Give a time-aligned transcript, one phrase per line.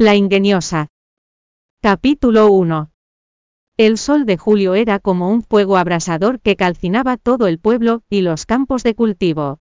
[0.00, 0.88] La ingeniosa.
[1.82, 2.90] Capítulo 1.
[3.76, 8.22] El sol de julio era como un fuego abrasador que calcinaba todo el pueblo y
[8.22, 9.58] los campos de cultivo.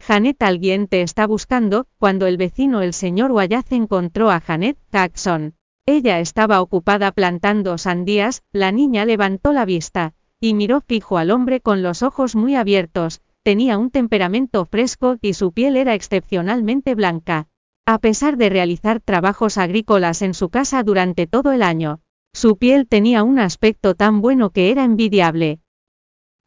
[0.00, 5.52] Janet alguien te está buscando, cuando el vecino el señor Wallace encontró a Janet Jackson.
[5.84, 11.60] Ella estaba ocupada plantando sandías, la niña levantó la vista, y miró fijo al hombre
[11.60, 17.48] con los ojos muy abiertos, tenía un temperamento fresco y su piel era excepcionalmente blanca.
[17.86, 22.00] A pesar de realizar trabajos agrícolas en su casa durante todo el año,
[22.32, 25.60] su piel tenía un aspecto tan bueno que era envidiable.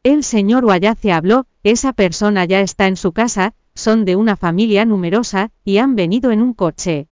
[0.02, 4.84] El señor Wallace habló, esa persona ya está en su casa, son de una familia
[4.84, 7.06] numerosa, y han venido en un coche.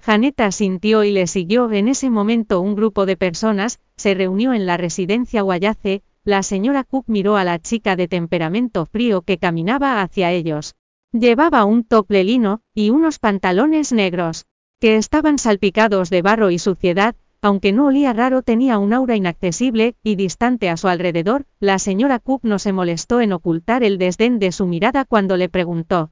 [0.00, 1.70] Janeta sintió y le siguió.
[1.70, 6.84] En ese momento un grupo de personas, se reunió en la residencia Wallace, la señora
[6.84, 10.74] Cook miró a la chica de temperamento frío que caminaba hacia ellos.
[11.12, 14.46] Llevaba un tople lino, y unos pantalones negros,
[14.78, 19.96] que estaban salpicados de barro y suciedad, aunque no olía raro tenía un aura inaccesible
[20.02, 24.38] y distante a su alrededor, la señora Cook no se molestó en ocultar el desdén
[24.38, 26.10] de su mirada cuando le preguntó,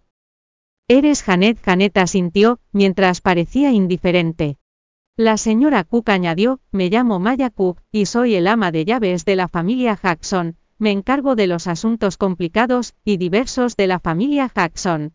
[0.89, 1.59] ¿Eres Janet?
[1.63, 4.57] Janet asintió, mientras parecía indiferente.
[5.17, 9.35] La señora Cook añadió, me llamo Maya Cook, y soy el ama de llaves de
[9.35, 15.15] la familia Jackson, me encargo de los asuntos complicados y diversos de la familia Jackson.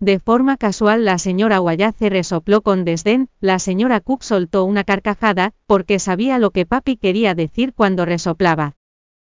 [0.00, 5.52] De forma casual la señora Wallace resopló con desdén, la señora Cook soltó una carcajada,
[5.66, 8.76] porque sabía lo que papi quería decir cuando resoplaba.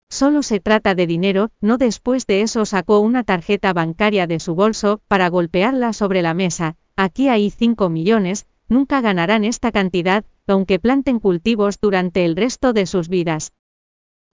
[0.08, 4.54] Solo se trata de dinero, no después de eso sacó una tarjeta bancaria de su
[4.54, 10.80] bolso, para golpearla sobre la mesa, aquí hay 5 millones, nunca ganarán esta cantidad, aunque
[10.80, 13.52] planten cultivos durante el resto de sus vidas.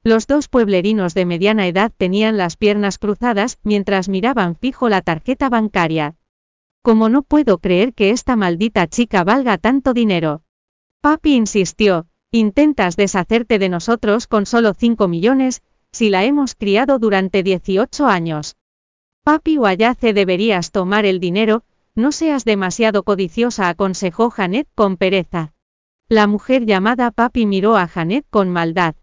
[0.04, 5.48] Los dos pueblerinos de mediana edad tenían las piernas cruzadas, mientras miraban fijo la tarjeta
[5.48, 6.16] bancaria.
[6.82, 10.42] Como no puedo creer que esta maldita chica valga tanto dinero.
[11.02, 17.44] Papi insistió, Intentas deshacerte de nosotros con solo 5 millones, si la hemos criado durante
[17.44, 18.56] 18 años.
[19.24, 21.64] Papi Wayace deberías tomar el dinero,
[21.94, 25.54] no seas demasiado codiciosa, aconsejó Janet con pereza.
[26.08, 28.96] La mujer llamada Papi miró a Janet con maldad.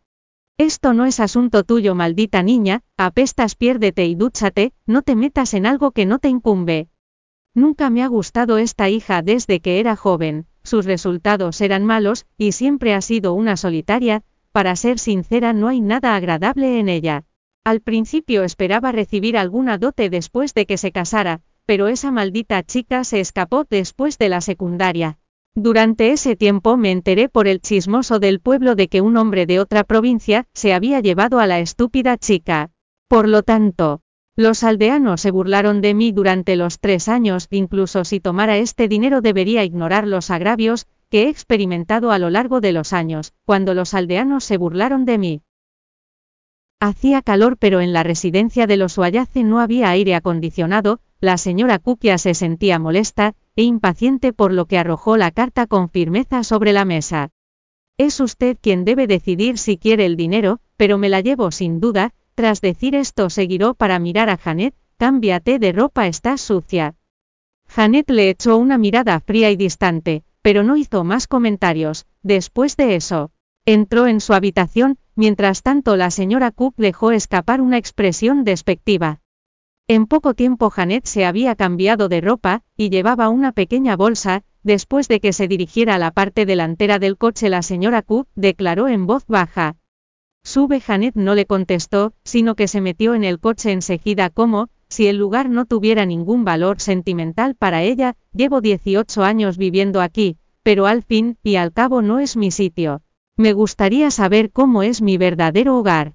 [0.59, 5.67] Esto no es asunto tuyo, maldita niña, apestas, piérdete y dúchate, no te metas en
[5.67, 6.89] algo que no te incumbe.
[7.55, 12.51] Nunca me ha gustado esta hija desde que era joven, sus resultados eran malos, y
[12.51, 17.25] siempre ha sido una solitaria, para ser sincera no hay nada agradable en ella.
[17.63, 23.05] Al principio esperaba recibir alguna dote después de que se casara, pero esa maldita chica
[23.05, 25.21] se escapó después de la secundaria.
[25.55, 29.61] Durante ese tiempo me enteré por el chismoso del pueblo de que un hombre de
[29.61, 32.71] otra provincia se había llevado a la estúpida chica.
[33.09, 34.03] Por lo tanto,
[34.37, 39.21] los aldeanos se burlaron de mí durante los tres años, incluso si tomara este dinero
[39.21, 43.95] debería ignorar los agravios que he experimentado a lo largo de los años, cuando los
[43.95, 45.43] aldeanos se burlaron de mí.
[46.81, 51.79] Hacía calor pero en la residencia de los Wayace no había aire acondicionado, la señora
[51.79, 56.73] Kukia se sentía molesta e impaciente por lo que arrojó la carta con firmeza sobre
[56.73, 57.31] la mesa.
[57.97, 62.13] Es usted quien debe decidir si quiere el dinero, pero me la llevo sin duda,
[62.37, 66.95] tras decir esto se para mirar a Janet, cámbiate de ropa, estás sucia.
[67.67, 72.07] Janet le echó una mirada fría y distante, pero no hizo más comentarios.
[72.23, 73.33] Después de eso,
[73.65, 79.21] entró en su habitación, mientras tanto la señora Cook dejó escapar una expresión despectiva.
[79.91, 85.09] En poco tiempo Janet se había cambiado de ropa, y llevaba una pequeña bolsa, después
[85.09, 89.07] de que se dirigiera a la parte delantera del coche la señora Cook declaró en
[89.07, 89.77] voz baja,
[90.45, 95.07] Sube Janet no le contestó, sino que se metió en el coche enseguida como, si
[95.07, 100.87] el lugar no tuviera ningún valor sentimental para ella, llevo 18 años viviendo aquí, pero
[100.87, 103.03] al fin y al cabo no es mi sitio.
[103.37, 106.15] Me gustaría saber cómo es mi verdadero hogar.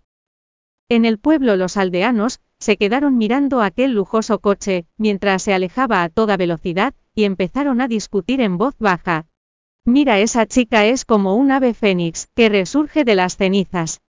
[0.90, 6.10] En el pueblo los aldeanos, se quedaron mirando aquel lujoso coche, mientras se alejaba a
[6.10, 9.26] toda velocidad, y empezaron a discutir en voz baja.
[9.86, 14.02] Mira, esa chica es como un ave fénix, que resurge de las cenizas.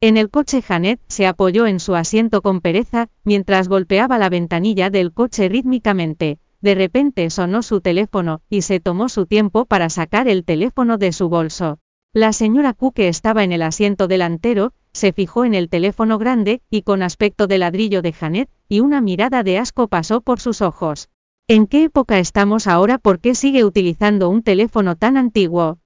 [0.00, 4.88] En el coche Janet se apoyó en su asiento con pereza, mientras golpeaba la ventanilla
[4.88, 6.38] del coche rítmicamente.
[6.60, 11.12] De repente sonó su teléfono, y se tomó su tiempo para sacar el teléfono de
[11.12, 11.80] su bolso.
[12.16, 16.80] La señora Cook estaba en el asiento delantero, se fijó en el teléfono grande, y
[16.80, 21.10] con aspecto de ladrillo de Janet, y una mirada de asco pasó por sus ojos.
[21.46, 22.96] ¿En qué época estamos ahora?
[22.96, 25.78] ¿Por qué sigue utilizando un teléfono tan antiguo?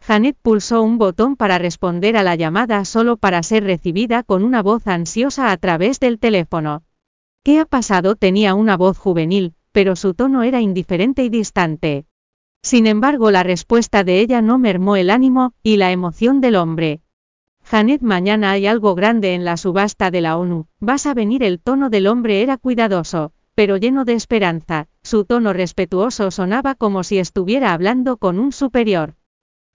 [0.00, 4.64] Janet pulsó un botón para responder a la llamada solo para ser recibida con una
[4.64, 6.82] voz ansiosa a través del teléfono.
[7.44, 8.16] ¿Qué ha pasado?
[8.16, 12.07] Tenía una voz juvenil, pero su tono era indiferente y distante.
[12.62, 17.00] Sin embargo, la respuesta de ella no mermó el ánimo y la emoción del hombre.
[17.64, 20.66] Janet, mañana hay algo grande en la subasta de la ONU.
[20.80, 21.42] Vas a venir.
[21.42, 24.88] El tono del hombre era cuidadoso, pero lleno de esperanza.
[25.02, 29.16] Su tono respetuoso sonaba como si estuviera hablando con un superior.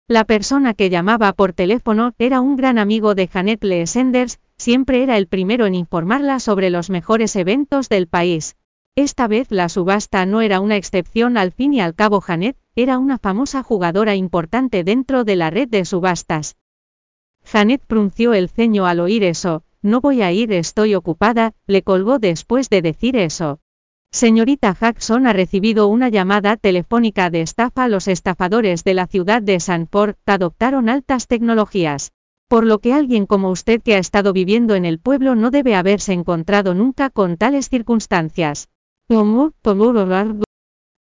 [0.08, 5.02] La persona que llamaba por teléfono era un gran amigo de Janet Lee Sanders, siempre
[5.02, 8.56] era el primero en informarla sobre los mejores eventos del país.
[8.94, 12.98] Esta vez la subasta no era una excepción, al fin y al cabo Janet era
[12.98, 16.56] una famosa jugadora importante dentro de la red de subastas.
[17.42, 22.18] Janet frunció el ceño al oír eso, no voy a ir, estoy ocupada, le colgó
[22.18, 23.60] después de decir eso.
[24.10, 27.88] Señorita Jackson ha recibido una llamada telefónica de estafa.
[27.88, 32.12] Los estafadores de la ciudad de Sanford adoptaron altas tecnologías.
[32.46, 35.76] Por lo que alguien como usted que ha estado viviendo en el pueblo no debe
[35.76, 38.68] haberse encontrado nunca con tales circunstancias.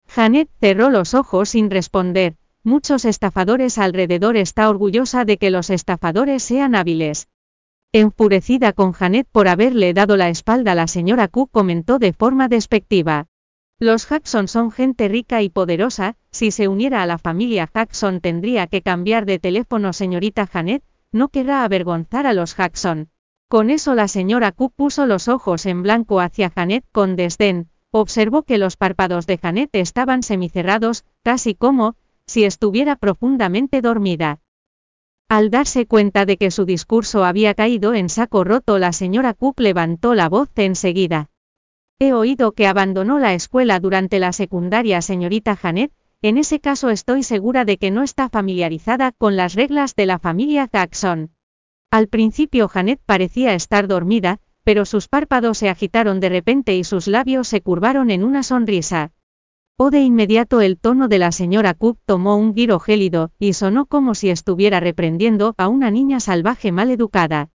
[0.07, 2.37] Janet cerró los ojos sin responder.
[2.63, 7.27] Muchos estafadores alrededor está orgullosa de que los estafadores sean hábiles.
[7.93, 13.27] Enfurecida con Janet por haberle dado la espalda, la señora Cook comentó de forma despectiva.
[13.79, 18.65] Los Jackson son gente rica y poderosa, si se uniera a la familia Jackson tendría
[18.65, 23.09] que cambiar de teléfono señorita Janet, no querrá avergonzar a los Jackson.
[23.47, 28.43] Con eso la señora Cook puso los ojos en blanco hacia Janet con desdén, Observó
[28.43, 31.95] que los párpados de Janet estaban semicerrados, casi como,
[32.27, 34.39] si estuviera profundamente dormida.
[35.27, 39.59] Al darse cuenta de que su discurso había caído en saco roto, la señora Cook
[39.59, 41.29] levantó la voz enseguida.
[41.99, 45.91] He oído que abandonó la escuela durante la secundaria, señorita Janet,
[46.21, 50.19] en ese caso estoy segura de que no está familiarizada con las reglas de la
[50.19, 51.31] familia Jackson.
[51.91, 57.07] Al principio Janet parecía estar dormida, pero sus párpados se agitaron de repente y sus
[57.07, 59.13] labios se curvaron en una sonrisa.
[59.79, 63.87] O de inmediato el tono de la señora Cook tomó un giro gélido, y sonó
[63.87, 67.49] como si estuviera reprendiendo a una niña salvaje mal educada.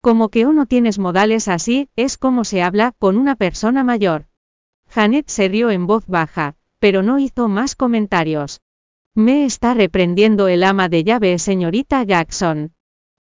[0.00, 4.26] Como que o no tienes modales así, es como se habla con una persona mayor.
[4.88, 8.60] Janet se rió en voz baja, pero no hizo más comentarios.
[9.14, 12.72] Me está reprendiendo el ama de llave, señorita Jackson.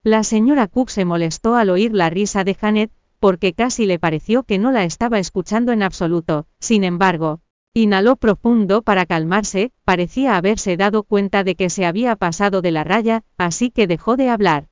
[0.04, 4.44] La señora Cook se molestó al oír la risa de Janet, porque casi le pareció
[4.44, 6.48] que no la estaba escuchando en absoluto.
[6.60, 7.42] Sin embargo,
[7.74, 12.84] inhaló profundo para calmarse, parecía haberse dado cuenta de que se había pasado de la
[12.84, 14.68] raya, así que dejó de hablar.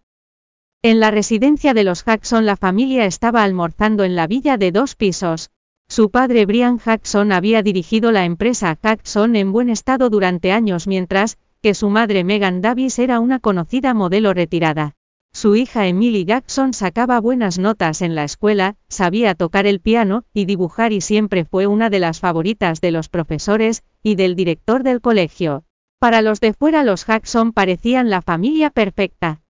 [0.81, 4.95] En la residencia de los Jackson la familia estaba almorzando en la villa de dos
[4.95, 5.51] pisos.
[5.87, 11.37] Su padre Brian Jackson había dirigido la empresa Jackson en buen estado durante años mientras
[11.61, 14.95] que su madre Megan Davis era una conocida modelo retirada.
[15.35, 20.45] Su hija Emily Jackson sacaba buenas notas en la escuela, sabía tocar el piano y
[20.45, 25.01] dibujar y siempre fue una de las favoritas de los profesores y del director del
[25.01, 25.63] colegio.
[25.99, 29.41] Para los de fuera los Jackson parecían la familia perfecta.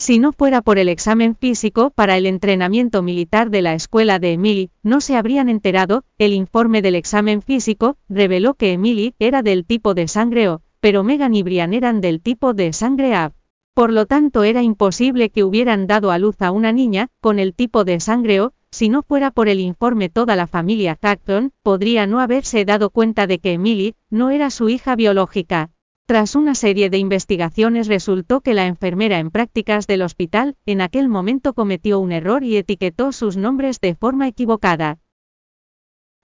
[0.00, 4.32] Si no fuera por el examen físico para el entrenamiento militar de la escuela de
[4.32, 9.64] Emily, no se habrían enterado, el informe del examen físico reveló que Emily era del
[9.64, 13.32] tipo de sangre O, pero Megan y Brian eran del tipo de sangre A.
[13.78, 17.54] Por lo tanto era imposible que hubieran dado a luz a una niña, con el
[17.54, 22.04] tipo de sangre O, si no fuera por el informe toda la familia Jackson, podría
[22.08, 25.70] no haberse dado cuenta de que Emily, no era su hija biológica.
[26.06, 31.08] Tras una serie de investigaciones resultó que la enfermera en prácticas del hospital, en aquel
[31.08, 34.98] momento cometió un error y etiquetó sus nombres de forma equivocada.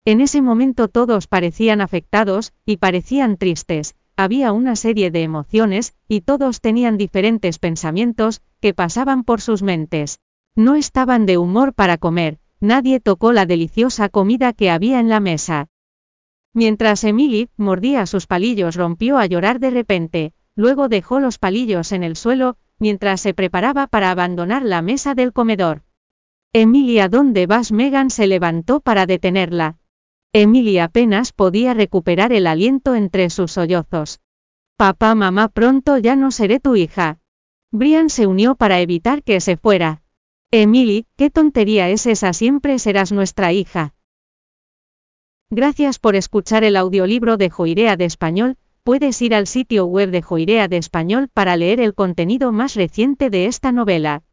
[0.05, 6.21] En ese momento todos parecían afectados, y parecían tristes, había una serie de emociones, y
[6.21, 10.19] todos tenían diferentes pensamientos, que pasaban por sus mentes.
[10.55, 15.19] No estaban de humor para comer, nadie tocó la deliciosa comida que había en la
[15.19, 15.67] mesa.
[16.53, 22.03] Mientras Emily mordía sus palillos rompió a llorar de repente, luego dejó los palillos en
[22.03, 25.81] el suelo, mientras se preparaba para abandonar la mesa del comedor.
[26.53, 27.71] Emilia, ¿dónde vas?
[27.71, 29.77] Megan se levantó para detenerla.
[30.35, 34.19] Emily apenas podía recuperar el aliento entre sus sollozos.
[34.77, 37.19] Papá, mamá, pronto ya no seré tu hija.
[37.71, 40.01] Brian se unió para evitar que se fuera.
[40.49, 42.33] Emily, ¿qué tontería es esa?
[42.33, 43.93] Siempre serás nuestra hija.
[45.51, 48.57] Gracias por escuchar el audiolibro de Joirea de Español.
[48.83, 53.29] Puedes ir al sitio web de Joirea de Español para leer el contenido más reciente
[53.29, 54.23] de esta novela.